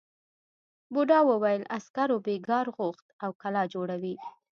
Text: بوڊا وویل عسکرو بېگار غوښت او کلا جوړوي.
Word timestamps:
بوڊا 0.93 1.19
وویل 1.29 1.63
عسکرو 1.77 2.17
بېگار 2.25 2.65
غوښت 2.77 3.07
او 3.23 3.29
کلا 3.41 3.63
جوړوي. 3.73 4.15